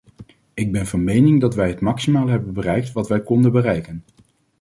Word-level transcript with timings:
Ik 0.53 0.71
ben 0.71 0.85
van 0.87 1.03
mening 1.03 1.41
dat 1.41 1.55
wij 1.55 1.67
het 1.67 1.79
maximale 1.81 2.31
hebben 2.31 2.53
bereikt 2.53 2.91
wat 2.91 3.07
wij 3.07 3.23
konden 3.23 3.51
bereiken. 3.51 4.03